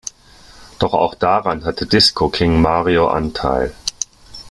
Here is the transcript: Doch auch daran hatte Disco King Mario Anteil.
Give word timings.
Doch 0.79 0.93
auch 0.95 1.13
daran 1.13 1.63
hatte 1.63 1.85
Disco 1.85 2.29
King 2.29 2.59
Mario 2.59 3.09
Anteil. 3.09 3.71